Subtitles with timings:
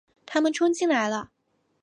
[0.25, 1.29] 他们冲进来了